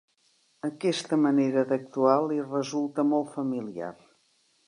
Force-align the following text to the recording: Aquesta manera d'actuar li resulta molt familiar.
Aquesta 0.67 1.19
manera 1.25 1.65
d'actuar 1.73 2.15
li 2.31 2.41
resulta 2.55 3.07
molt 3.13 3.31
familiar. 3.37 3.93